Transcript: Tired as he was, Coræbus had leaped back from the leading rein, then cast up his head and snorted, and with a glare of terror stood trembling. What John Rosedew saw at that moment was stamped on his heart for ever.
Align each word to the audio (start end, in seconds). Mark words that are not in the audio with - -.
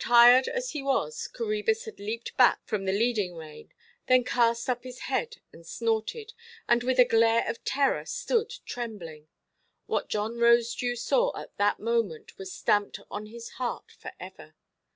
Tired 0.00 0.48
as 0.48 0.70
he 0.70 0.82
was, 0.82 1.28
Coræbus 1.32 1.84
had 1.84 2.00
leaped 2.00 2.36
back 2.36 2.66
from 2.66 2.84
the 2.84 2.92
leading 2.92 3.36
rein, 3.36 3.72
then 4.08 4.24
cast 4.24 4.68
up 4.68 4.82
his 4.82 5.02
head 5.02 5.36
and 5.52 5.64
snorted, 5.64 6.32
and 6.68 6.82
with 6.82 6.98
a 6.98 7.04
glare 7.04 7.48
of 7.48 7.62
terror 7.62 8.04
stood 8.04 8.52
trembling. 8.66 9.28
What 9.86 10.08
John 10.08 10.32
Rosedew 10.38 10.96
saw 10.98 11.30
at 11.38 11.56
that 11.58 11.78
moment 11.78 12.36
was 12.38 12.52
stamped 12.52 12.98
on 13.08 13.26
his 13.26 13.50
heart 13.50 13.92
for 13.92 14.10
ever. 14.18 14.56